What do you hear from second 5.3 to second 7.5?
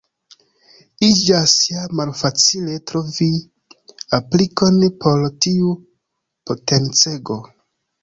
tiu potencego.